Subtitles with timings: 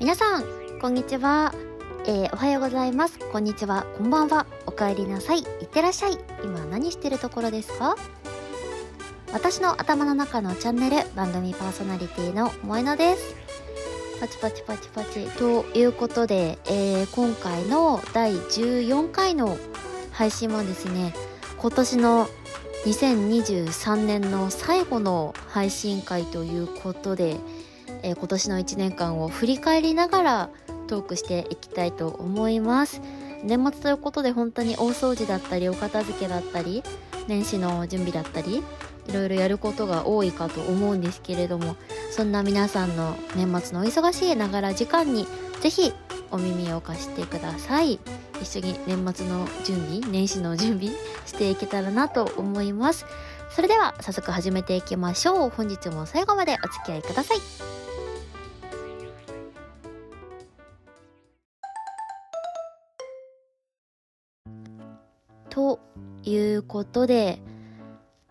[0.00, 0.44] 皆さん
[0.80, 1.52] こんにちは、
[2.06, 3.18] えー、おはようございます。
[3.18, 3.84] こんにちは。
[3.98, 4.46] こんばんは。
[4.64, 5.40] おかえりなさい。
[5.40, 6.18] いってらっしゃい。
[6.42, 7.96] 今何してるところですか？
[9.30, 13.36] 私の頭の中のチャンネル番組パーソナリティの萌のです。
[14.18, 15.26] パチパチパチパチ。
[15.36, 19.58] ということで、えー、今回の第14回の
[20.12, 21.12] 配信はですね
[21.58, 22.26] 今年の
[22.86, 27.36] 2023年の最後の配信会ということで
[28.02, 30.50] えー、今年の1年間を振り返りながら
[30.86, 33.00] トークしていきたいと思います。
[33.42, 36.82] 年末ということで本当に大掃除だったりお片付けだったり
[37.26, 38.62] 年始の準備だったり
[39.08, 41.76] いろいろやることが多いかと思うんですけれども
[42.10, 45.26] そんな皆さんの年末のお忙しいながら時間に
[45.60, 45.92] ぜひ
[46.30, 47.98] お耳を貸してください。
[48.40, 50.94] 一緒に年末の準備年始の準備
[51.26, 53.04] していけたらなと思います。
[53.50, 55.50] それでは早速始めていきましょう。
[55.50, 57.79] 本日も最後までお付き合いください。
[65.50, 65.80] と
[66.22, 67.42] いうことで、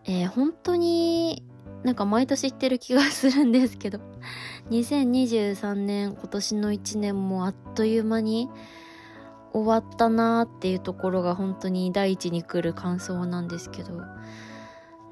[0.04, 1.44] えー、本当に
[1.82, 4.00] なんか毎年言ってる気がするんですけど、
[4.70, 8.48] 2023年今年の1年もあっという間に
[9.52, 14.02] 終わったなーっていうところが本当に第一に来る感想なんですけど、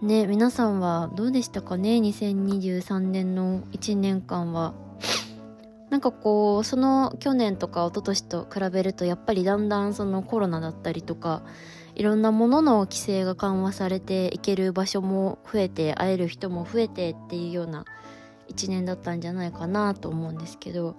[0.03, 4.75] ね、皆さんはどうでしたかね ?2023 年の1年間は。
[5.91, 11.42] なんかこう、その去年とか一昨年と比べるとやっぱりだんだんそのコロナだったりとか、
[11.98, 17.84] いろんなものの規制が緩和されていける場所も増えて会える人も増えてっていうような
[18.46, 20.94] 一年だったんじゃないかなと思うんですけど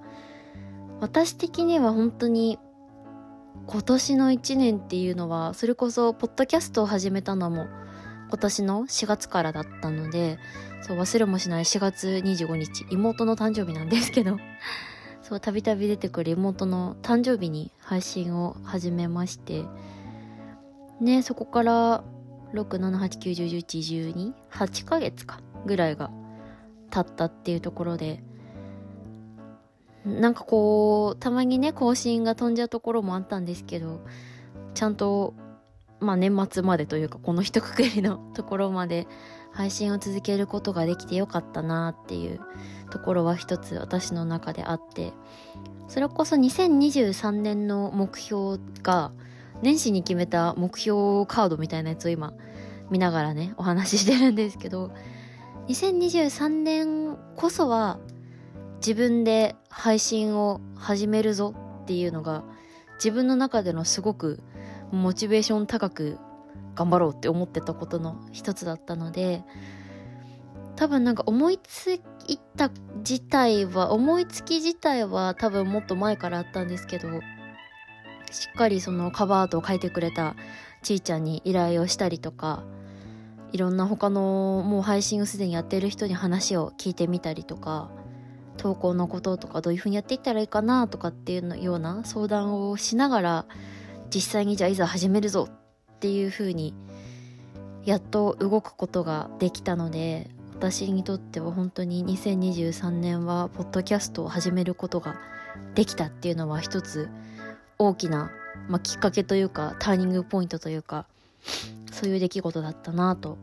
[1.00, 2.60] 私的には本当に
[3.66, 7.68] 今年の1年っていうのはそれこそポッドキャストを始めたのも
[8.28, 10.38] 今年の4月からだったので
[10.82, 14.38] そう忘れもしない4月25日妹の誕生日なんですけど
[15.22, 19.64] そうたびたび出てくる妹の誕生日に配信を始めまして
[21.00, 22.04] ねそこから
[22.54, 26.12] 678910128ヶ月かぐらいが
[26.90, 28.24] 経ったっていうところで
[30.06, 34.02] なんかこうたまにね更新が飛んじゃうところもあったんですけど
[34.74, 35.34] ちゃんと
[36.00, 39.08] まあ年末までというかこの一括りのところまで
[39.52, 42.40] 配信を続けることができてよかったなっていう
[42.92, 45.14] ところは一つ私の中であって
[45.88, 49.12] それこそ2023年の目標が
[49.62, 52.34] 年始に決めた目標カードみたいなやつを今
[52.90, 54.92] 見ながらねお話ししてるんですけど
[55.68, 58.00] 2023年こそは
[58.78, 61.54] 自分で配信を始めるぞ
[61.84, 62.44] っていうのが
[62.96, 64.42] 自分の中でのすごく
[64.92, 66.18] モチベーション高く
[66.76, 69.44] 頑張ろうって思ってたことの一つだったので
[70.76, 72.02] 多分なんか思いつい
[72.56, 77.10] た自体は思いつき自体は多分もっと前からあったんですけど
[78.32, 80.36] しっかりそのカバーアートを描いてくれた
[80.82, 82.64] ちーちゃんに依頼をしたりとか
[83.52, 87.90] いろんな他のもう配信をすでにやってる人に話を聞いてみたりとか
[88.58, 93.46] 投稿のこととかどういうふうにやっていったらいいかなとかっていうような相談をしながら
[94.14, 96.74] 実際にじゃあいざ始めるぞっていうふうに
[97.86, 105.16] やっと動くことができたので私にとっては本当に2023年はポッドキャストを始めることが
[105.74, 107.10] できたっていうのは一つ
[107.80, 108.30] 大きな、
[108.68, 111.06] まあ、きっかけというかターニングポイントというか
[111.92, 113.38] そういう出来事だったなと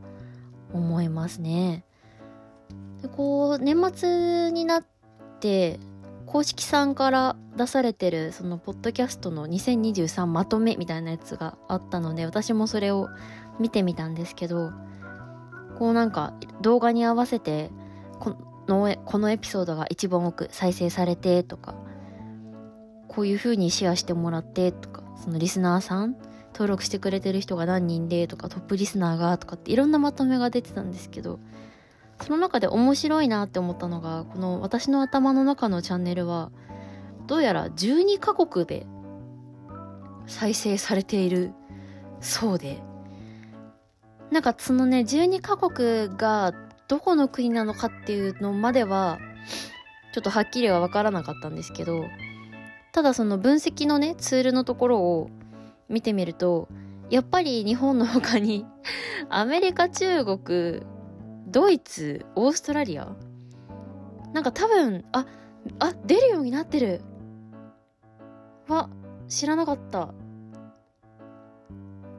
[0.72, 1.84] 思いますね。
[3.00, 4.84] でこう年末になっ
[5.40, 5.80] て
[6.26, 13.08] 公式さんから出されてるそのポッドキャストの2023まとめみたいなやつがあったので私もそれを
[13.58, 14.72] 見てみたんですけど
[15.78, 17.70] こうなんか動画に合わせて
[18.18, 18.36] こ
[18.68, 21.74] のこのエピソードが一番多く再生されてとか
[23.08, 26.16] こういう風にシェアしてもらってとかそのリスナーさん
[26.52, 31.38] 登録してくれてる人が何人でとかトップリスナーがとかっていろんなまとめが出てたんですけど
[32.22, 36.50] その中で面白いなって思ったのがこの私の頭の中のチャンネルは
[37.26, 38.86] どうやら12カ国で
[40.26, 41.52] 再生されている
[42.20, 42.82] そうで
[44.30, 46.54] なんかそのね12カ国が
[46.88, 49.18] どこの国なのかっていうのまでは
[50.12, 52.06] ちょっとはっきりは分からなかったんですけど
[52.96, 55.28] ただその分析のねツールのところを
[55.90, 56.66] 見てみると
[57.10, 58.64] やっぱり日本の他に
[59.28, 60.80] アメリカ中国
[61.46, 63.14] ドイツオーストラリア
[64.32, 65.26] なんか多分あ
[65.78, 67.02] あ出るようになってる
[68.66, 68.88] わ
[69.28, 70.14] 知らなかった。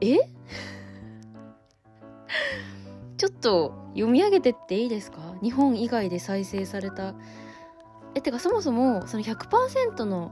[0.00, 0.16] え？
[3.18, 5.18] ちょっと読み上げてっていいですか？
[5.42, 7.16] 日本以外で再生された。
[8.14, 10.30] えてかそもそもその100%の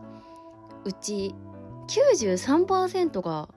[0.86, 1.34] うち
[1.88, 3.48] 93%が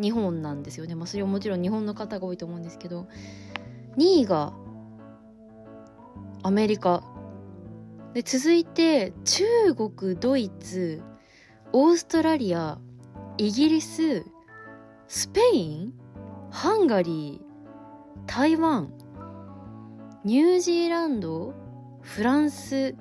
[0.00, 0.94] 日本なんですよね。
[0.94, 3.06] まあそれはもちろん日本の方が多いと思うんですけど
[3.96, 4.52] 2位が
[6.42, 7.04] アメリカ。
[8.14, 9.44] で続いて中
[9.74, 11.02] 国ドイツ
[11.72, 12.78] オーストラリア
[13.38, 14.26] イギリス
[15.08, 15.94] スペイン
[16.50, 18.92] ハンガリー台湾
[20.24, 21.54] ニュージーランド
[22.02, 22.94] フランス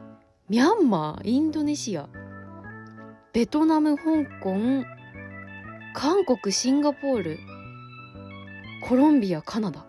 [0.47, 2.07] ミャンマーインドネシア。
[3.33, 4.83] ベトナム香港
[5.93, 7.39] 韓国シンガポール
[8.83, 9.85] コロンビアカナダ。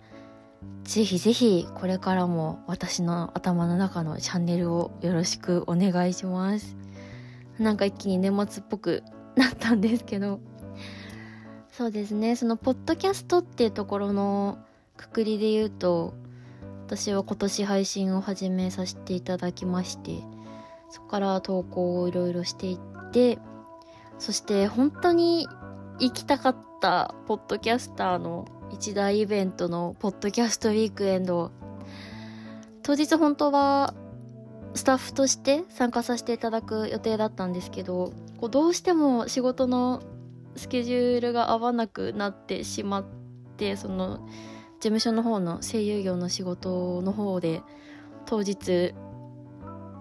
[0.84, 6.76] ぜひぜひこれからも私の頭の中のチャンネルをよろしくお願いします。
[7.58, 9.02] なんか一気に年末っぽく
[9.34, 10.40] なったんですけど。
[11.72, 12.36] そうですね。
[12.36, 14.58] そのポッドキャストっていうところの
[14.96, 16.14] くくりで言うと
[16.86, 20.20] 私は今年配信を始めさせていただきまして
[20.90, 23.38] そこから投稿をいろいろしていって
[24.18, 25.48] そして本当に
[25.98, 31.52] 行きたかったポッドキャスターの一大イベントのポッドキャストウィークエンド。
[32.82, 33.94] 当日本当は
[34.74, 40.02] スタッフとして参加させていただく予定だったんですけどこうどうしても仕事の
[40.54, 43.04] スケジュールが合わなくなってしまっ
[43.56, 44.28] てその
[44.78, 47.62] 事務所の方の声優業の仕事の方で
[48.26, 48.94] 当日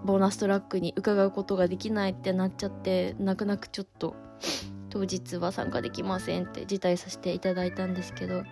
[0.06, 4.16] ボーナストラックに伺うことができないってなっちゃって泣く泣くちょっと
[4.88, 8.44] 当日は参加できませんって辞退させていただいたんですけど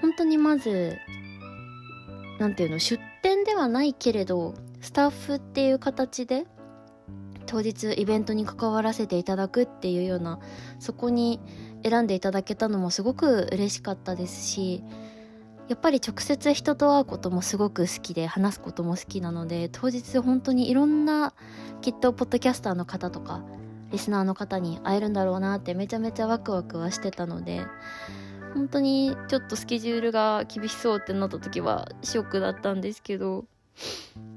[0.00, 0.98] 本当にまず
[2.38, 6.46] 何ていうの出店ではないけれどスタッフっていう形で
[7.46, 10.38] 当日イベントに関わらせていただくっていうような
[10.78, 11.40] そこに
[11.84, 14.82] 選んでいただけたのもすごく嬉しかったですし
[15.68, 21.32] やっぱり直接人と会うこともすごく好きで話すことも好きなので当日本当にいろんな
[21.80, 23.42] きっとポッドキャスターの方とか
[23.90, 27.62] リスナーの方に会えるんだろうなってめちゃめちゃワクワクはしてたので
[28.54, 33.44] 本当にちょっとスケジュールが厳しそうってなった時はショックだったんですけど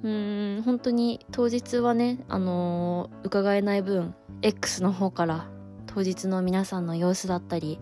[0.04, 5.50] うん本当に当日はねあのー、伺えない分 X の方から
[5.88, 7.80] 当日の皆さんの様子だったり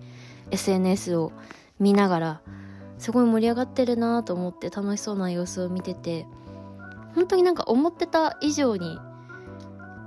[0.52, 1.32] SNS を
[1.80, 2.42] 見ながら
[2.98, 6.26] すごい盛り上がってるなと思って楽しそうな様子を見てて
[7.16, 8.98] 本当になんか思ってた以上に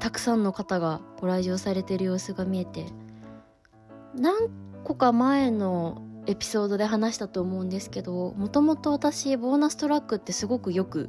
[0.00, 2.86] たくさんの方がご来場されてる様子が見えて
[4.14, 4.48] 何
[4.84, 11.08] 個か前のエピソードで話したと思うんですけどもともと私ボーナストラックってすごくよく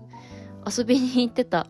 [0.65, 1.67] 遊びに行ってた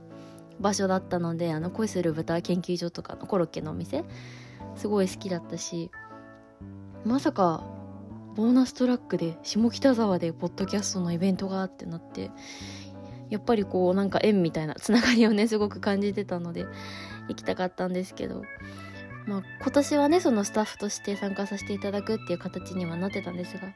[0.60, 4.04] 場所だったのであの恋する豚研究所とかのコロッケのお店
[4.76, 5.92] すごい好きだったし
[7.06, 7.64] まさか
[8.38, 12.30] ボーナストラックで下北沢でポッドキャストのイベントがってなって
[13.32, 16.68] やっぱりこうなんか縁みたいな つながりをねすごく感じてたので
[17.30, 18.44] 行きたかったんですけど
[19.26, 23.74] まあ今年はねそのスタッフとして参加させていただくっていう形にはなってたんですが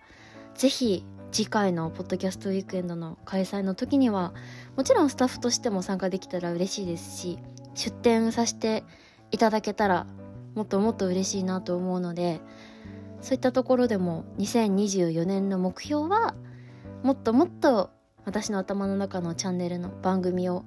[0.54, 4.32] 是非次回のポッドキャストウィークエンドの開催の時には
[4.78, 7.40] もちろんスタッフとしても参加できたら嬉しいですし
[7.74, 8.84] 出展させて
[9.32, 10.06] いただけたら
[10.54, 12.42] もっともっと嬉しいなと思うので
[13.22, 16.36] そういったところでも2024年の目標は
[17.04, 17.90] もっともっと
[18.26, 20.64] 私の頭の中のチャンネルの番組を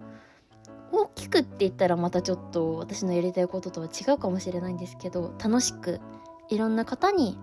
[0.93, 6.01] 多聞くって言ったらまたちょっと私のやりたいこととは違うかもしれないんですけど楽しく
[6.49, 7.39] いろんな方に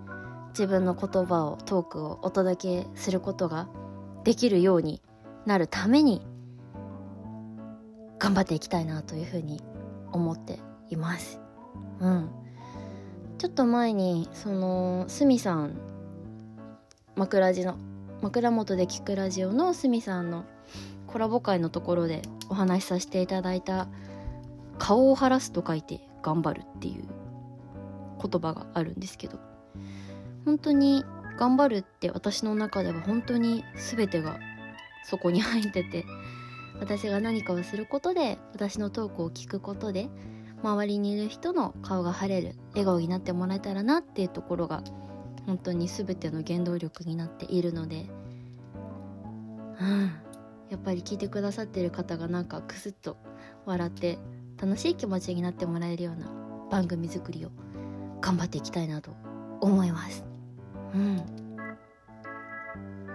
[0.50, 3.68] 自分の言葉をトークをお届けすることが
[4.24, 5.02] できるように
[5.46, 6.22] なるために
[8.20, 9.62] 頑張っていきたいなというふうに
[10.12, 11.40] 思っています。
[12.00, 12.30] うん。
[13.42, 15.76] ちょっと前にそのすみさん
[17.16, 17.76] 枕地の
[18.22, 20.46] 枕元で聞くラジオのすみさんの
[21.08, 23.88] コラボ会のところでお話しさせていただいた
[24.78, 27.06] 顔を晴らすと書いて頑張るっていう
[28.22, 29.40] 言葉があるんですけど
[30.46, 31.04] 本当に
[31.40, 34.40] 頑張るって私の中では本当に全てが
[35.04, 36.06] そこに入ってて
[36.80, 40.10] 私が何かをすることで私のトークを聞くことで
[40.64, 44.84] 周りにいる人の顔が晴れる笑顔になってもらえたらなっていうところが
[45.46, 48.06] 本当に全ての原動力になっているので。
[49.80, 50.12] うん。
[50.70, 53.18] やっぱり聞いてくださってる方がなんかクスッと
[53.66, 54.18] 笑って
[54.58, 56.28] 楽しい気持ちになってもらえるような
[56.70, 57.50] 番組作りを
[58.22, 59.12] 頑張っていきたいなと
[59.60, 60.24] 思います。
[60.94, 61.18] うん。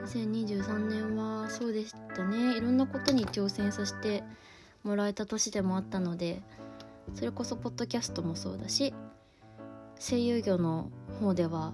[0.04, 2.58] 2023年はそうでしたね。
[2.58, 4.22] いろんなことに挑戦させて
[4.84, 6.42] もらえた年でもあったので
[7.14, 8.94] それこそポッドキャストもそうだし
[9.98, 11.72] 声優業の方では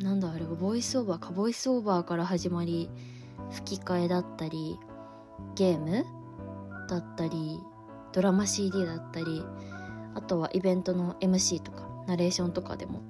[0.00, 2.90] なんだあれはボイスオーバーかボイスオーバーから始まり
[3.50, 4.78] 吹き替えだったり
[5.54, 6.04] ゲーム
[6.88, 7.58] だったり
[8.12, 9.44] ドラマ CD だったり
[10.14, 13.02] あとはイベントの MC とかナレーションとかでも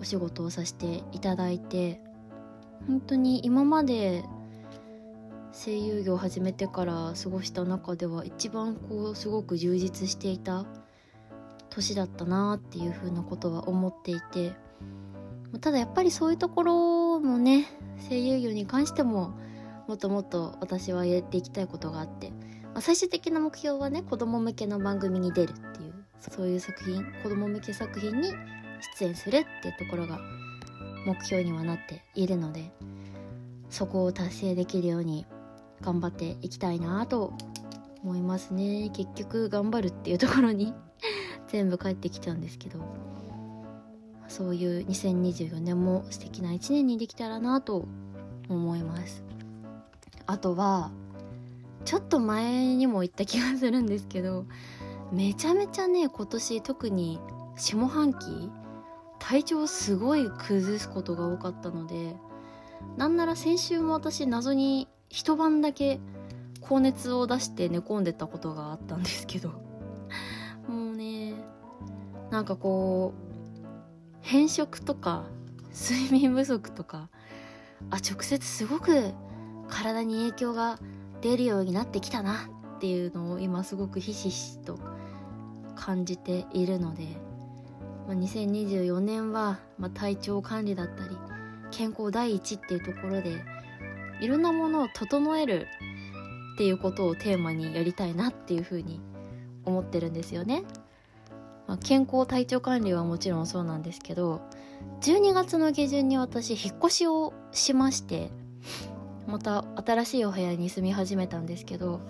[0.00, 2.00] お仕事をさせていただいて
[2.86, 4.24] 本当に今まで
[5.52, 10.66] 声優業を始めてから過ごした中では一番こうすごく充実していた
[11.70, 14.52] 年だったなっていうふうなことは思っていて
[15.60, 17.66] ただやっぱりそういうところもね
[18.08, 19.38] 声優業に関しても
[19.86, 22.36] もっともっと私はやっていきたいことがあって、ま
[22.76, 28.32] あ、最終的な目標はね子供向けの番組に出るっていうそういう作品子供向け作品に
[28.98, 30.20] 出演するっていうところが
[31.06, 32.70] 目標にはなっているので
[33.70, 35.26] そこを達成できるように
[35.82, 37.32] 頑張っていきたいなと
[38.02, 38.90] 思いますね。
[38.92, 40.74] 結局頑張るっていうところに
[41.48, 42.80] 全部帰ってきちゃうんですけど。
[44.28, 47.88] そういう2024年も素敵な1年にできたらなと
[48.48, 49.24] 思います。
[50.26, 50.90] あとは
[51.86, 54.44] ちょっと前にも言った気がするんですけど
[55.10, 57.18] めちゃめちゃね今年特に
[57.56, 58.50] 下半期
[59.18, 62.14] 体調すごい崩すことが多かったので
[62.98, 66.00] なんなら先週も私謎に一晩だけ
[66.60, 69.50] 高熱を出して寝込んでたことがあったんですけど。
[70.68, 71.34] もうね
[72.30, 73.28] なんかこう
[74.20, 75.24] 偏食とか
[75.72, 77.08] 睡眠不足とか
[77.90, 79.12] あ直接すごく
[79.68, 80.78] 体に影響が
[81.22, 82.34] 出るようになってきたな
[82.76, 84.78] っていうのを今すごくひしひしと
[85.74, 87.04] 感じているので、
[88.06, 91.16] まあ、2024年は、ま、体調管理だったり
[91.70, 93.42] 健康第一っていうところで
[94.20, 95.66] いろんなものを整える
[96.54, 99.00] っていうことをテーマにやりたいなっていうふうに
[99.64, 100.64] 思ってるんですよね。
[101.66, 104.40] まあ、健康体調管理はもちろんそうなんですけど
[105.02, 108.30] 12月の下旬に私引っ越しをしまして
[109.26, 112.00] また新しいお部屋に住み始めたんですけど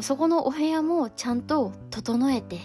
[0.00, 2.60] そこのお部屋もちゃんと整えて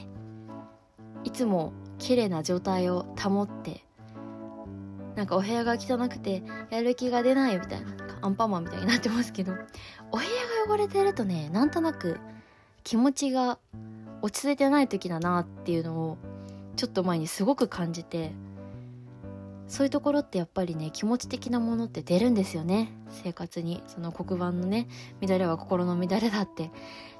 [1.23, 3.83] いつも綺麗な状態を保って
[5.15, 9.53] なんかお部屋が汚くてやる気が出ないみたいなアンパンマンみたいになってますけど
[10.11, 10.29] お部屋
[10.67, 12.19] が汚れてるとねなんとなく
[12.83, 13.59] 気持ちが
[14.21, 16.17] 落ち着いてない時だなっていうのを
[16.75, 18.33] ちょっと前にすごく感じて
[19.67, 22.91] そういうところってやっぱりね気持ち的なものって出るんですよね。
[23.09, 23.81] 生活に。
[23.87, 24.87] その黒板のね
[25.21, 26.71] 乱れは心の乱れだって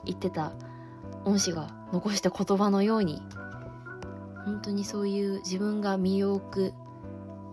[0.05, 0.53] 言ってた
[1.25, 3.22] 恩師が残した言葉のように
[4.45, 6.74] 本当にそういう自分が身を置く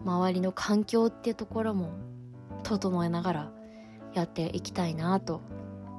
[0.04, 1.92] 周りの環境っていうところも
[2.62, 3.52] 整えながら
[4.14, 5.40] やっていきたいなと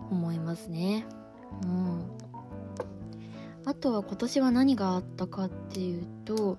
[0.10, 1.06] 思いますね。
[1.64, 2.12] うん。
[3.66, 6.58] あとは今年は何があったかっていうと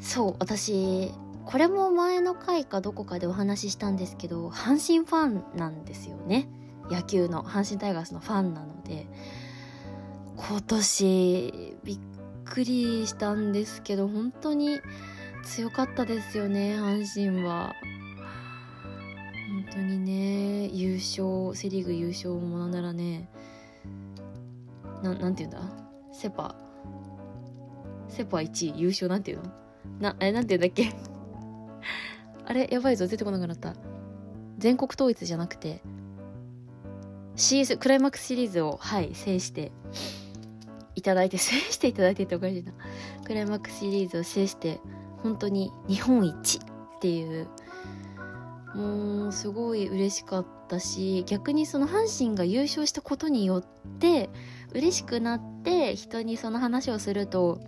[0.00, 1.12] そう私
[1.44, 6.48] これも前の回かどこかでお話ししたんですけど阪神ファンなんですよね。
[6.90, 9.06] 野球の阪神タイガースのファンなので。
[10.36, 11.98] 今年びっ
[12.44, 14.80] くりしたんですけど本当に
[15.44, 17.74] 強かったですよね阪神は。
[19.66, 23.28] 本当にね優勝セ・リーグ優勝もなんならね
[25.02, 25.70] ななんて言うんだ？
[26.12, 26.54] セパ。
[28.08, 28.80] セパ1位。
[28.80, 29.50] 優勝なんていうの？
[30.00, 30.94] なえなんて言うんだっけ？
[32.46, 32.68] あれ？
[32.72, 33.06] やばいぞ。
[33.06, 33.74] 出てこなくなった。
[34.56, 35.82] 全国統一じゃなくて
[37.36, 39.72] シーズクライマックスシリーズをはい制して
[40.94, 42.72] いただいて 制していただいてっておかしいな。
[43.24, 44.80] クライマックスシリーズを制して
[45.22, 46.60] 本当に日本一っ
[47.00, 47.48] ていう
[48.74, 53.64] もうすごい嬉しかったし逆にその阪神が優勝したことによっ
[53.98, 54.30] て
[54.72, 57.60] 嬉しくなって人にその話をすると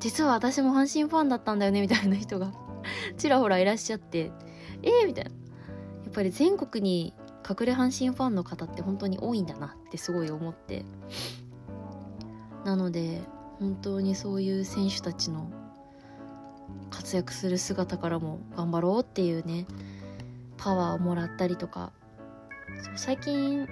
[0.00, 2.52] 実は私も阪神ファンだったんだよねみたいな人が
[3.16, 4.32] ちらほらいらっしゃって
[4.82, 5.30] えー、みたいな。
[5.30, 7.12] やっぱり全国に
[7.48, 10.84] 隠れ阪神ファンの方って本当に多いんだなってすごい思って。
[12.64, 13.20] なので
[13.58, 15.50] 本当にそういう選手たちの
[16.90, 19.66] 活躍する姿からも頑張ろうっていうね
[20.58, 21.92] パワーをもらったりとか。
[22.96, 23.66] 最近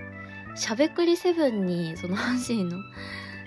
[0.55, 2.79] しゃべくり7にその阪神の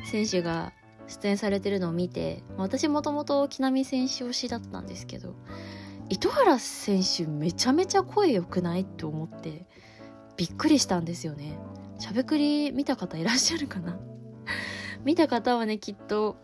[0.06, 0.74] 選手が
[1.08, 5.34] 出演されてるのを見て私もともと木浪選手推しだったんですけど
[6.10, 9.66] 糸原選手めちゃめちゃ声良くないって思って
[10.38, 11.60] びっくりしたんですよね。
[12.00, 14.00] しゃべくり見た方いらっしゃるかな？
[15.04, 16.38] 見た方はねきっと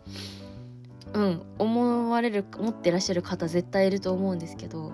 [1.14, 4.92] うん思われる思ってらっしゃる方絶対いると思うんですけど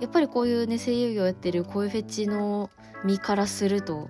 [0.00, 2.70] やっぱりこういうね声優業やってる声フェチの
[3.04, 4.08] 身からすると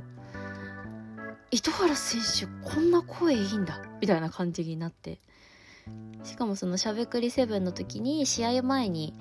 [1.50, 5.21] 糸原選手こんな声いいんだみたいな感じになって
[6.25, 9.14] しかもそのしゃべくり7の時に試合前に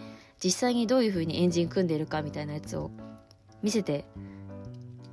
[0.43, 2.91] 実際にどういう風にエンジン組んでるかみたいなやつを
[3.61, 4.05] 見せて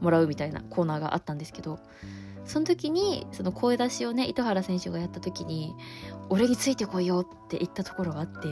[0.00, 1.78] もらうみたいなコーナーがあったんですけど
[2.44, 5.74] その時にその声出しをね糸原選手がやった時に
[6.30, 8.48] 「俺についてこいよ」って言ったところがあって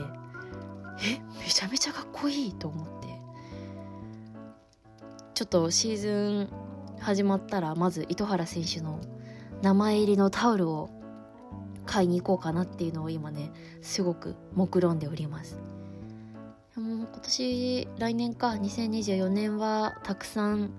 [1.03, 3.09] えめちゃめちゃかっこいいと思って。
[5.33, 6.49] ちょっとシーズン
[6.99, 8.99] 始まったらまず糸原選手の
[9.61, 10.89] 名前入りのタオルを
[11.85, 13.51] 買いに行こうかなっていうのを今ね
[13.81, 15.57] すごく目論んでおります。
[16.75, 20.71] もう今年来年か2024年はたくさん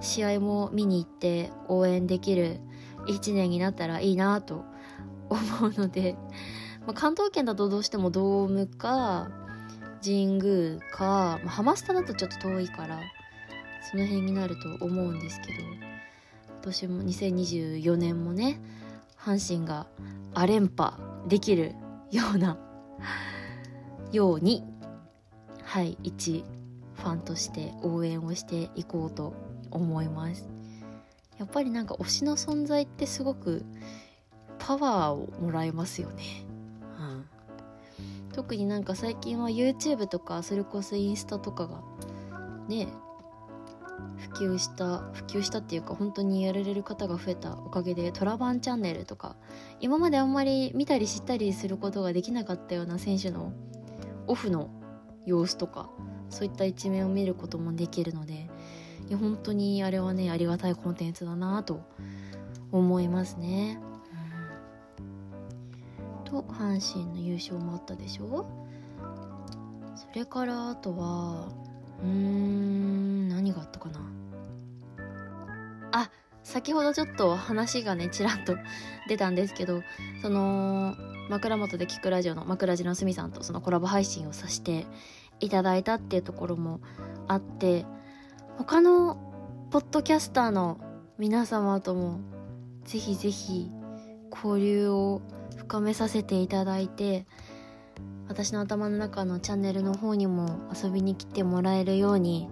[0.00, 2.60] 試合も見に行って応援できる
[3.06, 4.64] 1年になったらいいなと
[5.28, 6.16] 思うので、
[6.86, 9.30] まあ、関東圏だとどうしてもドームか
[10.06, 13.00] 神宮か、まあ、ハマスタだとちょっと遠いから
[13.90, 18.60] その辺になると思うんですけど今年も2024年もね
[19.18, 19.88] 阪神が
[20.32, 20.94] ア連覇
[21.26, 21.74] できる
[22.12, 22.56] ような
[24.12, 24.62] ように
[25.64, 26.44] はい一
[26.94, 29.34] ファンとして応援をしていこうと
[29.72, 30.48] 思います。
[31.38, 33.64] やっぱりなんか推しの存在ってすごく
[34.58, 36.45] パワーをもらえますよね、
[38.36, 41.80] 特になんか最近は YouTube とかそれこそインスタとかが
[42.68, 42.86] ね
[44.36, 49.36] 普及した普及したっていうか本当にやられる方が増えたおかげでトラバンチャンネルとか
[49.80, 53.54] 今まであんまり見たり知ったりすることができなかったような選手の
[54.26, 54.68] オフの
[55.24, 55.88] 様子とか
[56.28, 58.50] そういった一面を見ることもできるので
[59.08, 61.80] いや本当にあれはねありがたいコンテンツだなと
[62.70, 63.80] 思いますね。
[66.26, 68.46] と阪神の優勝もあったでしょ？
[69.94, 71.48] それからあとは
[72.02, 74.00] うーん何があったかな？
[75.92, 76.10] あ
[76.42, 78.56] 先ほどちょっと話がねちらっと
[79.08, 79.82] 出たんですけど
[80.20, 80.94] その
[81.30, 84.86] 枕元で聞くラジオの枕地のすみさんとそのコラボ配信をさせて
[85.40, 86.80] いただいたっていうところも
[87.28, 87.86] あって
[88.58, 89.16] 他の
[89.70, 90.78] ポッドキャスターの
[91.18, 92.20] 皆様とも
[92.84, 93.70] ぜひぜひ
[94.30, 95.22] 交流を
[95.66, 97.26] 深めさせていただいて
[98.28, 102.48] 私の頭の中のチャンネルの方にも遊びに来てもらえるように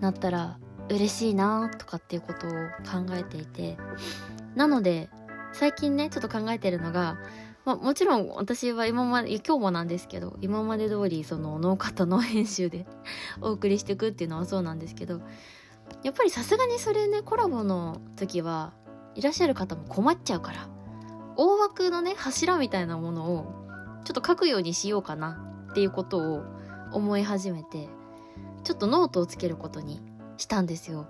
[0.00, 3.78] なったら嬉しいなとかっていうことを考えていて
[4.56, 5.08] なので
[5.52, 7.16] 最近ねちょっと考えてるのが、
[7.64, 12.86] ま、もちろん私は今まで今日もなんですけど今まで通りそのノーカットの編集で
[13.40, 15.20] お送りしていくっていうのはそうなんですけど
[16.02, 18.72] やっぱりさすがにそれねコラボの時は
[19.14, 20.75] いらっしゃる方も困っちゃうから
[21.36, 23.52] 大枠のね柱みたいなものを
[24.04, 25.38] ちょっと書くようにしようかな
[25.70, 26.42] っていうことを
[26.92, 27.88] 思い始めて
[28.64, 30.00] ちょっとノートをつけることに
[30.38, 31.06] したんですよ。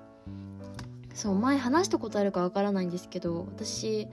[1.14, 4.06] そう前話したことあるかわからないんですけど私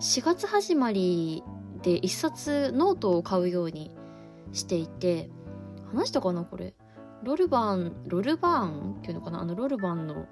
[0.00, 1.42] 4月始まり
[1.82, 3.96] で一冊ノートを買うように
[4.52, 5.30] していて
[5.94, 6.74] 話したかなこれ？
[7.22, 9.40] ロルバンロルバーンっていうのかな？
[9.40, 10.26] あのロルバンの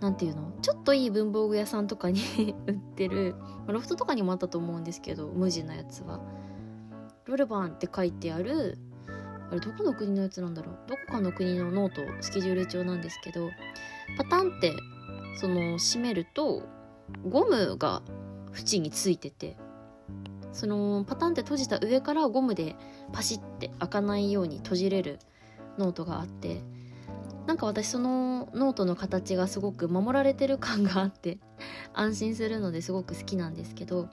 [0.00, 0.52] 何ていうの？
[0.62, 2.20] ちょっといい文房具屋さんとかに
[2.66, 3.34] 売ってる
[3.66, 6.20] ロフトとかにもあったと思うんですけど無地のやつは。
[7.24, 8.78] ロルバンって書いてある
[9.50, 10.76] あれどこの国のやつなんだろう？
[10.86, 13.50] どこかの国のノートスケジュール帳なんですけど
[14.16, 14.72] パタンって
[15.38, 16.62] その閉めると
[17.28, 18.02] ゴムが
[18.54, 19.56] 縁についてて
[20.52, 22.76] そのパタンって閉じた上からゴムで
[23.12, 25.18] パシッて開かないように閉じれる
[25.78, 26.62] ノートがあって
[27.48, 31.38] なんか私そのノートの形がすごく守られてる感があって
[31.94, 34.10] 安心するのですごく好きなんですけど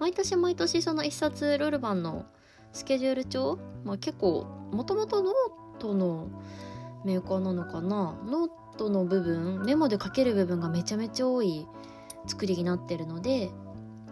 [0.00, 2.24] 毎年毎年その一冊ロルバンの
[2.72, 6.30] スケジュール帳、まあ、結構もともとノートの
[7.04, 11.66] メーカーなのかなノートの部分メモで書ける部分がめちゃめちゃ多い
[12.26, 13.50] 作りになってるので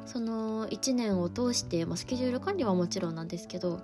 [0.04, 3.80] その1年を通して、まあ、スケジュール管理はもちろんなんですけど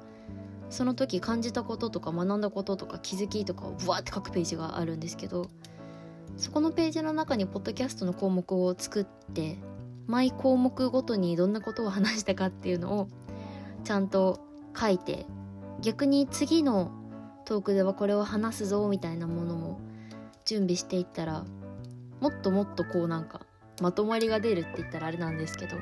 [0.71, 5.49] その時感じたこととか学んだこととか気づきとかをブワーって書くページがあるんですけど
[6.37, 9.59] そこのページの中にポッドキャストの項目を作って
[10.07, 13.09] 毎項目ごとにどんなことを話したかっていうのを
[13.85, 14.41] ちゃんと
[14.79, 15.27] 書いて
[15.81, 16.93] 逆に次の
[17.45, 19.81] トークではこれを話すぞみたいなものも
[20.45, 21.45] 準備していったら
[22.21, 23.41] もっともっとこうなんか
[23.81, 25.77] まとまりが出るって言ったらあれなんですけど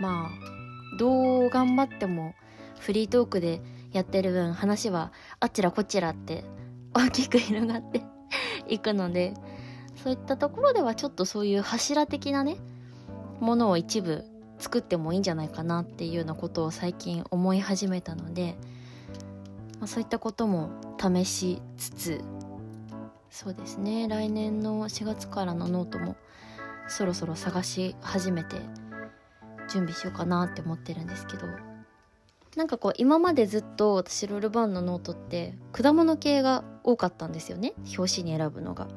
[0.00, 2.34] まあどう頑張っても
[2.80, 3.60] フリートークで
[3.92, 6.44] やってる分話はあちらこちらって
[6.94, 8.02] 大きく広がって
[8.68, 9.34] いくので
[9.96, 12.56] そういったところではちょっとそういう柱的なね
[13.40, 14.24] ものを一部
[14.58, 18.56] 作ってもいいんじゃないかなっていうようなことを最近思い始めたので、
[19.78, 22.20] まあ、そういったことも試しつつ
[23.30, 26.16] そうですね来年の4月からのノートも
[26.88, 28.56] そろそろ探し始めて
[29.70, 31.67] 準備しようかなって思ってるんですけど。
[32.56, 38.88] なんかこう今までずっと私ロルバーンのノートって果物系が多かったんですよね表紙に選ぶのが。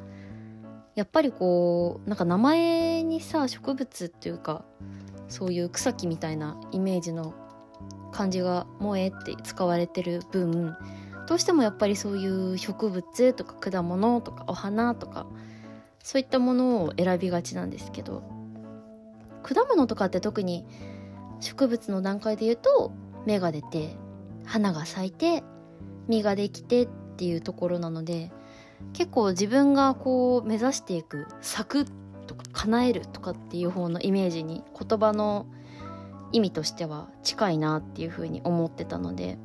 [0.96, 4.66] やっぱりこうなんか名前にさ植物っていうか
[5.30, 7.34] そういう草木みたいなイメージの
[8.12, 10.76] 漢字が「萌え」って使われてる分
[11.28, 15.26] どうしてもやっぱりそういう植物とか果物とかお花とか
[16.04, 18.24] そういったものを選びがちなんですけど
[19.44, 20.66] 果物とかって特に
[21.40, 22.92] 植物の段階で言うと
[23.26, 23.96] 芽が出て
[24.46, 25.44] 花が咲いて
[26.08, 28.32] 実ができてっていうところなので
[28.94, 31.86] 結構自分がこう目指していく咲く
[32.28, 35.46] とか叶えるとかっていう方のイメージに言葉の
[36.32, 39.38] 意味としては近いなっていうふうに思ってたので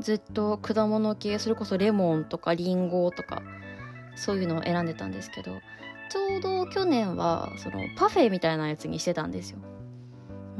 [0.00, 3.42] ずっと果物系それこそレモンとかリンゴとか
[4.14, 5.52] そういうのを選んでたんですけど
[6.10, 9.58] ちょうど去年はそのパフェみたいなやつにしてたんですよ。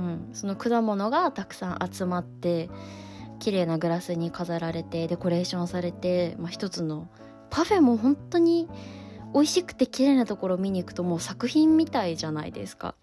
[0.01, 2.71] うん、その果物がたくさん集まって
[3.39, 7.09] 綺麗なグラスに飾られてデコレーションされて、まあ、一つの
[7.51, 8.69] パフェも本当に
[9.35, 12.95] 美味しくて綺麗なところを見に行くともう作品みたいじゃないですか。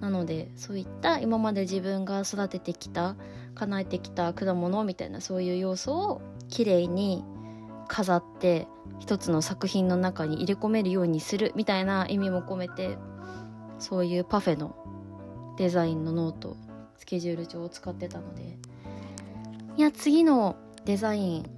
[0.00, 3.14] なのでそういった今まで自分が育ててきた
[3.54, 7.24] 叶えてきた果物みたいなそういう要素を綺麗に
[7.86, 8.66] 飾って
[8.98, 12.98] 一つの作品の中に入れ込めるようにするみたいな意味も込めて
[13.78, 14.76] そういうパフェの
[15.56, 16.56] デザインのノート
[16.98, 18.58] スケジュール帳を使ってたので。
[19.76, 21.50] いや次のデザイン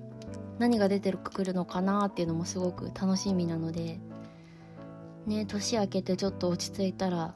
[0.59, 4.01] 何が出てくるのかなっていうのもすごく楽しみなので。
[5.27, 7.35] ね年明けてちょっと落ち着いたら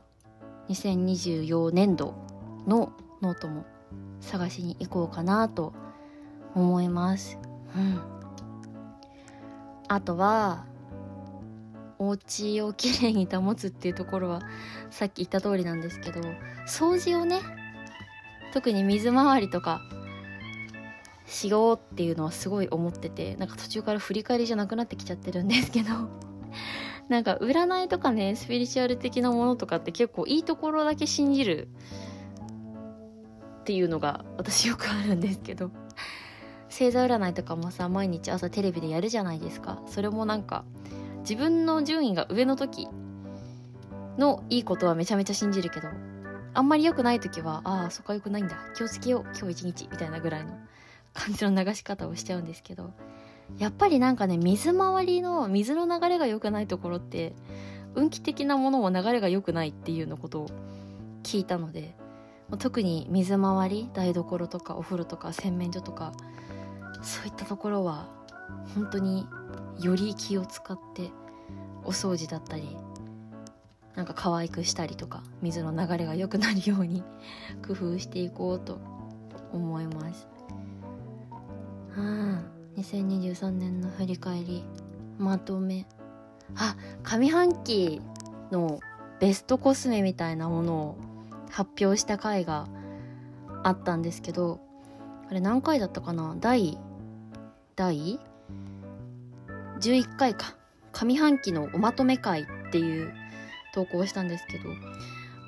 [0.70, 2.14] 2024年度
[2.66, 3.66] のノートも
[4.20, 5.74] 探しに行こうかなと
[6.54, 7.38] 思います。
[7.76, 8.00] うん。
[9.88, 10.64] あとは
[12.02, 14.42] お家をきれいに保つっていうところは
[14.90, 16.20] さっき言った通りなんですけど
[16.66, 17.40] 掃除をね
[18.52, 19.80] 特に水回りとか
[21.26, 25.90] しようっていうのはすごい思っててなんか途中から振り返りじゃなくなってきちゃってるんですけど
[27.08, 31.68] なんか占いとかねスピリチュアル的なものとかって結構いいところだけ信じる
[33.60, 35.70] っていうのが私よくあるんですけど
[36.68, 39.82] 星座占いとかもさ毎日朝テレビでやるじゃないですか。
[39.86, 40.64] それもなんか
[41.22, 42.88] 自分の順位が上の時
[44.18, 45.88] のいいことはめちゃめちゃ信じるけど
[46.54, 48.56] あんまり良くない時はああそこは良くないんだ。
[48.76, 49.22] 気をつけよう。
[49.38, 49.88] 今日一日。
[49.90, 50.58] みたいなぐらいの
[51.14, 52.92] 感じの流し方をしちゃうんですけど
[53.58, 57.34] やっぱりなんかね水回りの水の流れが良くないところって
[57.94, 60.48] 運気的なものも流れが良くないっていうのことを
[61.22, 61.94] 聞いたので
[62.58, 66.12] 特に水回り台所とかお風呂とか洗面所とか
[67.02, 68.08] そういったところは
[68.74, 69.26] 本当に
[69.80, 71.10] より気を使って
[71.84, 72.76] お掃除だったり
[73.94, 77.02] なんか可愛くしたりとか水の流れが良くなるように
[77.66, 78.78] 工夫していこうと
[79.52, 80.26] 思います。
[81.94, 84.64] ああ2023年の振り返り
[85.18, 85.86] まとめ。
[86.56, 88.00] あ上半期
[88.50, 88.80] の
[89.20, 90.96] ベストコスメみたいなものを
[91.50, 92.66] 発表した回が
[93.62, 94.60] あったんですけど
[95.28, 96.34] あれ何回だったかな？
[96.40, 96.78] 第
[97.76, 98.20] 第？
[99.82, 100.54] 11回か。
[100.92, 103.12] 上半期のおまとめ会っていう
[103.74, 104.64] 投稿をしたんですけど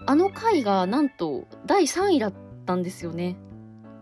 [0.06, 2.34] あの回がなんと第3位だっ
[2.66, 3.36] たんですよね。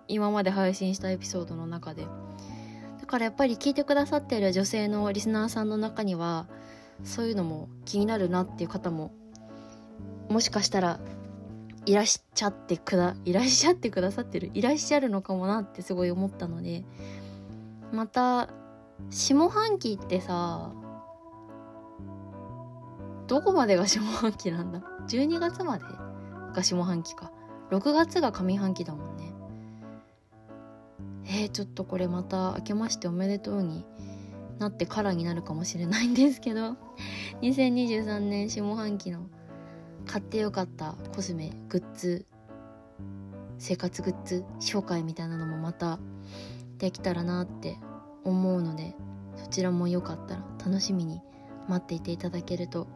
[0.09, 2.07] 今まで配信したエピソードの中で。
[3.01, 6.47] だからやっぱり聞いてくださってる女性のリスナーさんの中には
[7.05, 9.13] そういうのも気になるなっていう方も
[10.31, 10.99] もしかしたら
[11.85, 16.85] いらっしゃってくだいらっしゃってくださってるいらっしゃるのかもなってすごい思ったので
[17.93, 18.49] また
[19.11, 20.73] 下半期ってさ
[23.27, 25.85] どこまでが下半期なんだ？12月まで
[26.55, 27.33] が下半期か。
[27.71, 29.33] 6月が上半期だもんね。
[31.25, 33.87] えー、ちょっとこれまた明けましておめでとうに
[34.59, 36.77] なってからになるかもしれないんですけど。
[37.41, 39.27] 2023年下半期の
[40.07, 42.27] 買ってよかったコスメグッズ
[43.59, 45.99] 生活グッズ紹介みたいなのもまた
[46.79, 47.79] できたらなって
[48.25, 48.95] 思うので
[49.37, 51.21] そちらもよかったら楽しみに
[51.69, 52.89] 待っていていただけると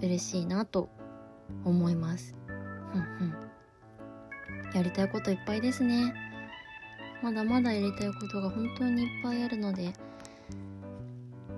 [0.00, 0.88] 嬉しいなと
[1.64, 2.34] 思います。
[2.92, 3.34] ふんふん。
[4.74, 6.14] やりたいこといっぱいですね。
[7.22, 9.92] まだまだやりたいことが本当にいっぱいあるので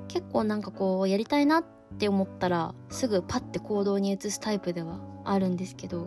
[0.09, 1.65] 結構なんかこうやりたいなっ
[1.99, 6.07] て思ったらすぐパッて行動に移すタイプではあるんですけど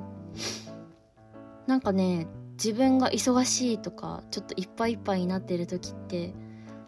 [1.66, 6.34] なんかね自分が忙しいとかちょっといっぱいいっぱいになってる時って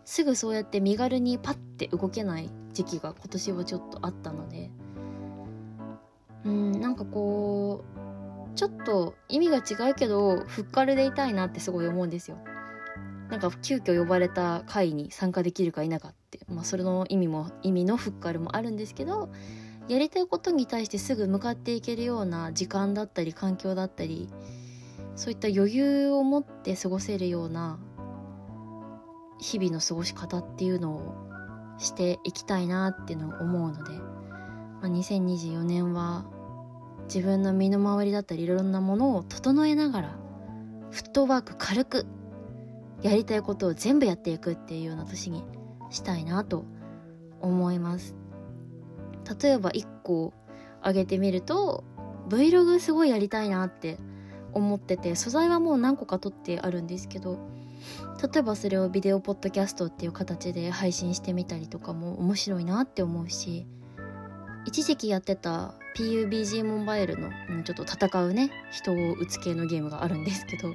[0.10, 4.72] すぐそうやって身軽にパッて動けない時期が今年はちょっとあったので
[6.46, 7.86] うんなんかこ
[8.56, 12.40] うちょっと意味が違うけどふっかるでいたいなってすごい思うんですよ。
[13.30, 19.30] なんか急遽呼ばれた会に参加できるか否かって、まあ、それの意味も意味のフッカルもあるんですけど
[19.88, 24.28] やりたいことに対してすぐ向かっていけるような時間だったり環境だったり
[25.16, 27.78] そういった余裕を持って過ごせるような
[29.40, 31.30] 日々の過ごし方っていうのを
[31.78, 36.26] していきたいなっていうのを思うので、まあ、2024年は
[37.06, 40.20] 自分の身の回りだったりいろんなものを整えながら
[40.92, 42.06] フットワーク軽く
[43.02, 45.44] やりたいことを全部やっていくっていうような年に
[45.90, 46.66] したいなと
[47.42, 48.16] 思います。
[49.42, 50.34] 例えば1個
[50.82, 51.84] 挙げてみると
[52.30, 53.98] Vlog すごいやりたいなって
[54.54, 57.38] 思ってて素材はもう何個か撮ってあるんですけど
[58.22, 63.66] 例えばそれをビデオポッドキャストっていう形で配信してみたりとかも面白いなって思うし
[64.66, 67.30] 一時期やってた PUBG モバイルの
[67.64, 70.74] ちょっと戦うね人を撃つ系のゲームがあるんですけど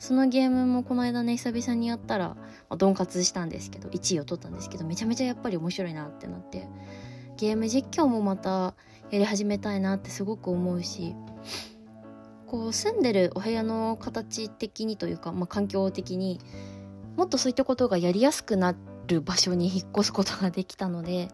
[0.00, 2.36] そのゲームもこの間ね久々にやったら、ま
[2.70, 6.66] あ、ドンカツしたんですけど1位を取ったんですけどめちゃめちゃやっぱり面白いなってなって
[7.36, 8.74] ゲーム実況もまた
[9.10, 11.14] やり始めたいなってすごく思うし
[12.46, 16.40] こう住んでるお部屋の形的にというか、まあ、環境的に
[17.16, 18.74] もっとそういったことがやりやすくな
[19.06, 21.28] る場所に引っ越すことができたので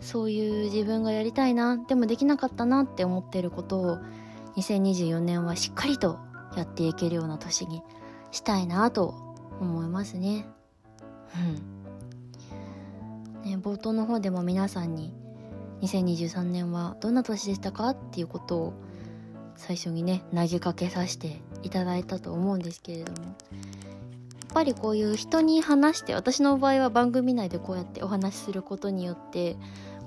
[0.00, 3.98] そういう自分がやりたいなでもできなかったなって思ってることを
[4.56, 6.18] 2024年はしっかりと
[6.56, 7.82] やっていけるような年に
[8.30, 9.14] したいなと
[9.60, 10.46] 思いますね。
[13.44, 13.50] うん。
[13.50, 15.14] ね、冒頭の方でも皆さんに
[15.82, 18.72] 2023年はどんな年でしたかっていうことを
[19.56, 23.28] 最初にね投げかけさせていただいたと思うんですけれども。
[23.28, 29.56] やっぱりこういう人に話して私の場合は番組内でこうやってお話しすることによって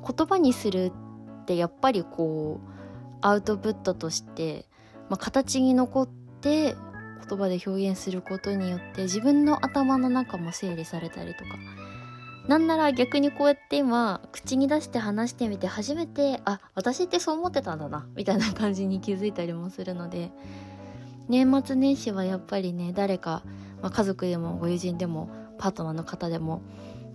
[0.07, 0.91] 言葉にする
[1.41, 2.69] ってやっぱりこう
[3.21, 4.67] アウトプットとして、
[5.09, 6.75] まあ、形に残ってて
[7.27, 11.57] 言葉で表現することによって自分の頭の中も整理されたりとか
[12.47, 20.31] なんなら逆にこうやって今口に出して話してみて初めてあ私ってそう思ってたんだなみたいな感じに気づいたりもするので
[21.27, 23.41] 年末年始はやっぱりね誰か、
[23.81, 26.61] まあ、家族でもご友人でもパートナーの方でも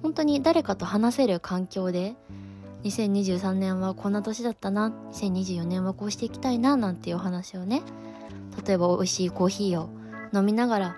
[0.03, 2.17] 本当に誰かと話せる環境で
[2.83, 7.83] 2023年はこんな年だったな2024年はこうしていきたいななんていうお話をね
[8.67, 9.91] 例えば美味しいコーヒーを
[10.33, 10.97] 飲みながら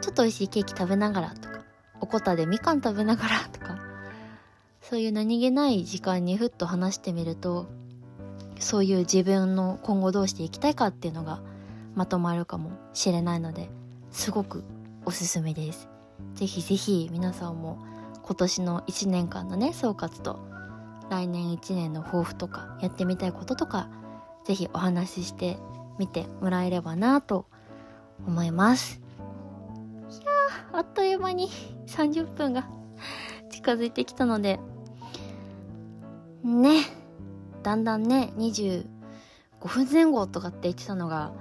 [0.00, 1.64] ちょっと美味しいケーキ食べながらとか
[2.00, 3.51] おこたでみかん食べながら
[4.92, 7.66] そういう何気ない時間にふっと話してみると
[8.60, 11.40] そういう自分の今後どうしていきたいかっていうのが
[11.94, 13.70] まとまるかもしれないので
[14.10, 14.64] すごく
[15.06, 15.88] おすすめです。
[16.34, 17.78] ぜひぜひ皆さんも
[18.22, 20.40] 今年の1年間のね総括と
[21.08, 23.88] 来年1年の抱負とかやってみたいこととか
[24.44, 25.56] ぜひお話しして
[25.98, 27.46] 見てもらえればなと
[28.26, 29.00] 思います
[30.10, 30.30] いや
[30.74, 31.48] あっという間に
[31.86, 32.68] 30分が
[33.50, 34.60] 近づいてきたので
[36.44, 36.84] ね。
[37.62, 38.84] だんだんね25
[39.66, 41.32] 分前後とかって言ってたのが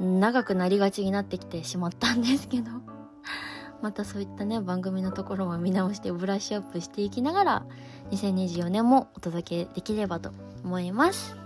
[0.00, 2.70] 長くなりがちになってきてしまったんですけど。
[3.80, 7.66] またそういったね番組のところも見直してブラッシュアップしていきながら
[8.10, 10.32] 2024年もお届けできればと
[10.64, 11.36] 思います。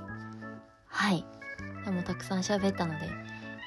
[0.86, 1.24] はい。
[1.84, 3.10] でもたくさん喋ったので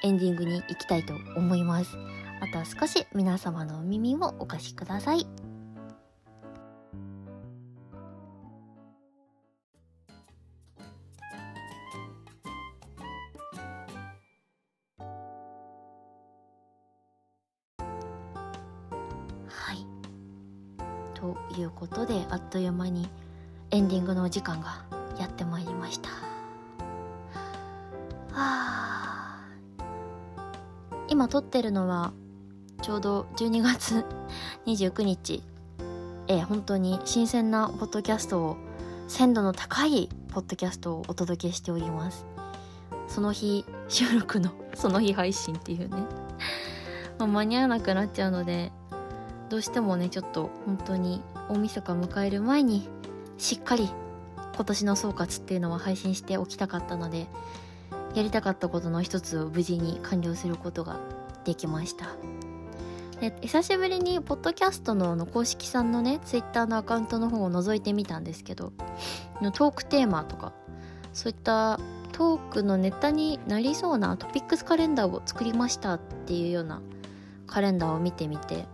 [0.02, 1.96] エンディングに行きたいと思います。
[2.40, 5.45] あとは少し皆様のお耳をお貸しください。
[21.60, 23.08] いうことで、あっという間に
[23.70, 24.84] エンディングのお時間が
[25.18, 26.08] やってまいりました。
[26.08, 26.14] は
[28.34, 29.40] あ。
[31.08, 32.12] 今撮ってるのは
[32.82, 34.04] ちょうど12月
[34.66, 35.42] 29日
[36.28, 38.56] えー、本当に新鮮なポッドキャストを
[39.08, 42.26] 鮮度の高いポッドキャストをお届けしております
[43.06, 45.96] その日収録のその日配信っていうね、
[47.18, 48.72] 間に合わなくなっちゃうので
[49.48, 52.88] どうしてもねちょっと本当に大晦日迎える前に
[53.38, 53.88] しっかり
[54.54, 57.26] 今年の総括っていうのは配信しておきたかったので
[58.14, 60.98] やりたかったことの一つを無事に完了することが
[61.44, 62.06] できました。
[63.20, 68.74] で久しぶりにポッドキャストのの公式さんのねツイッターのアカウントの方を覗いてみたんですけど
[69.40, 70.52] のトークテーマとか
[71.14, 71.80] そういった
[72.12, 76.82] トークのネタになりそうなトピックスカレンダーを作りましたっていうような
[77.46, 78.66] カレンダーを見てみて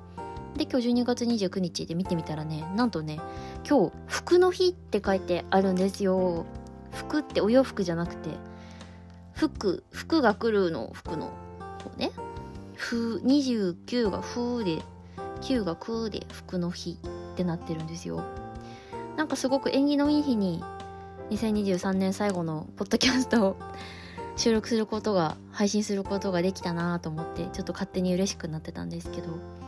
[0.57, 3.19] で今日12月29日で見てみたらねなんとね
[3.69, 6.47] 今日服の日って書いてあるんですよ。
[6.91, 8.31] 服ってお洋服じゃなくて
[9.33, 11.31] 服服が来るの服の。
[11.83, 12.13] 方ね。
[12.75, 14.83] ふ29がふで
[15.43, 18.25] 9がくで服の日ってなってるんですよ。
[19.17, 20.63] なんかすごく縁起のいい日に
[21.31, 23.57] 2023年最後のポッドキャストを
[24.37, 29.62] 収録することが配信することができたなと思ってちょっと勝手に嬉しくなってたんですけど。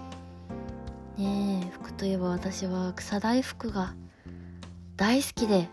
[1.19, 3.95] ねえ服といえば私は草大福が
[4.97, 5.69] 大好きで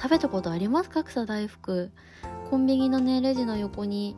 [0.00, 1.02] 食べたことありますか？
[1.04, 1.90] 草大福。
[2.50, 4.16] コンビニのねレジの横に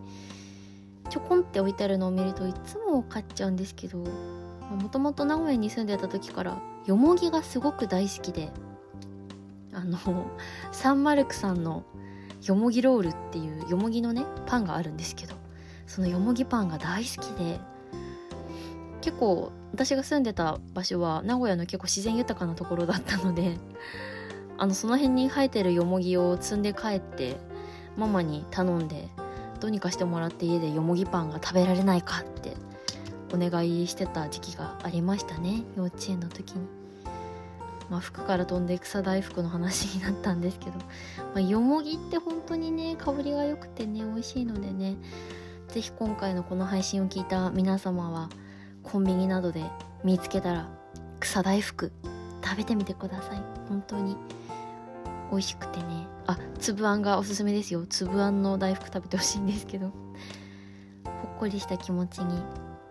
[1.08, 8.52] ちょこんって置いてあるのを見るといつも買っちゃうんですけどもともと名古屋に住んでた時からよもぎがすごく大好きで
[9.72, 9.98] あの
[10.70, 11.82] サンマルクさんの
[12.44, 15.34] よもぎロールっていうよもぎのねパンがあるんですけど
[15.88, 17.58] そのよもぎパンが大好きで
[19.00, 23.56] 結構私が住んでた場所は名古屋の結構自然豊かなところだったので
[24.58, 27.36] あのその辺に生えてるよもぎを積んで帰って
[27.96, 29.08] ママに頼んで
[29.60, 32.56] どうにかしてもらって家でよもぎパンが食べられないかって
[33.32, 36.80] お願いしてた時期がありましたね幼稚園の時に。
[37.90, 40.84] まあ、服から飛んで草大福の話になったんですけど、ま
[41.34, 44.94] あ、よもぎって本当にね香りが良くてね美味しいのでね
[45.66, 48.30] 是非今回のこの配信を聞いた皆様は
[48.82, 49.62] コンビニなどで
[50.04, 50.68] 見つけたら
[51.20, 51.92] 草大福
[52.42, 53.42] 食べてみてください。
[53.68, 54.16] 本当に
[55.30, 56.08] 美味しくてね。
[56.26, 57.86] あ粒あんがおすすめですよ。
[57.86, 59.88] 粒あんの大福食べてほしいんですけど。
[59.88, 62.42] ほっこりした気持ちに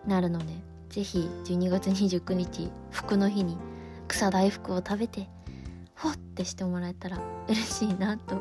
[0.06, 0.46] なるので
[0.88, 3.56] 是非12月29日服の日に
[4.08, 5.28] 草大福を食べて
[5.94, 8.40] ほってしてもらえたら嬉しいなと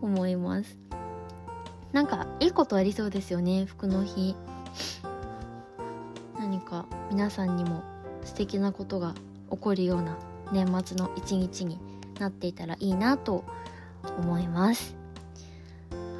[0.00, 0.78] 思います。
[1.92, 3.64] なんかいいことありそうですよね。
[3.64, 4.36] 服の日。
[7.16, 7.82] 皆さんにも
[8.24, 9.14] 素敵なことが
[9.50, 10.18] 起こるような
[10.52, 11.78] 年末の一日に
[12.20, 13.42] なっていたらいいなと
[14.18, 14.94] 思います。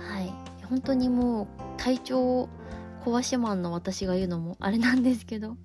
[0.09, 0.33] はい。
[0.71, 2.49] 本当にもう体調を
[3.05, 5.59] 壊しマンの私が言うのもあれなんですけど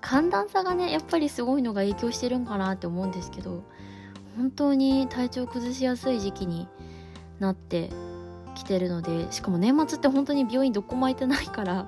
[0.00, 3.62] 寒暖差がねやっぱりすごいのが影響してるんかなって思うんですけど
[4.36, 6.66] 本当に体調崩しやすい時期に
[7.38, 7.88] なって
[8.56, 11.86] きてるのでしかも年末って本当に病院どこも空いてないから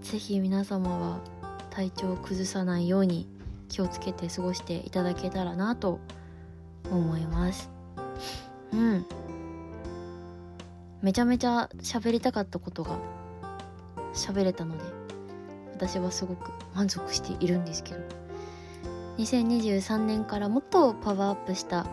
[0.00, 1.35] 是非皆様は
[1.76, 3.28] 体調を崩さないように
[3.68, 6.00] 気をつけて過ごしていただけたらなと
[6.90, 7.68] 思います。
[8.72, 9.04] うん。
[11.02, 12.98] めちゃめちゃ喋りたかったことが
[14.14, 14.84] 喋れたので
[15.74, 18.00] 私はすごく満足しているんですけど。
[19.18, 21.86] 2023年からもっとパワーアップした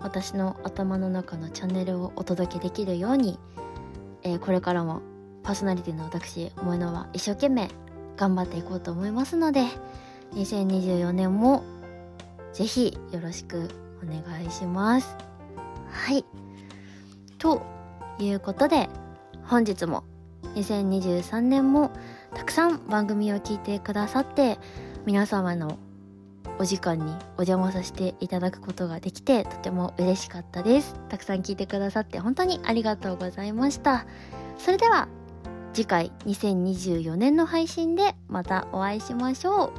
[0.00, 3.38] 私の頭の中のチャンネルをお届けできるように、
[4.22, 5.02] えー、これからも
[5.42, 7.70] パーソナリティの私萌のは一生懸命
[8.16, 9.66] 頑張っていこうと思いますので
[10.34, 11.64] 2024年も
[12.52, 13.68] ぜひよろしく
[14.02, 15.16] お願いします。
[15.90, 16.24] はい。
[17.38, 17.62] と
[18.18, 18.88] いうことで
[19.44, 20.04] 本日も
[20.54, 21.90] 2023年も
[22.34, 24.58] たくさん番組を聞いてくださって
[25.04, 25.78] 皆様の
[26.58, 27.04] お時間に
[27.36, 30.98] お邪魔させていただくことができてとても嬉しかったです。
[31.08, 34.06] たくさん聞いてくださって本当にありがとうございました。
[34.58, 35.08] それでは
[35.76, 39.72] 次回2024年の配信でまたお会いしましょう。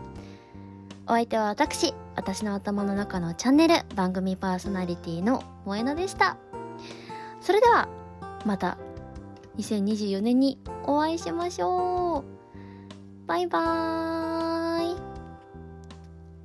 [1.07, 6.37] お相手は私私の頭の中のチャンネル番組パーソナリティの萌えのでした。
[7.41, 7.89] それでは
[8.45, 8.77] また
[9.57, 12.23] 2024年にお会いしましょう。
[13.25, 14.95] バイバーイ。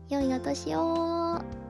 [0.08, 1.61] 良いお年を。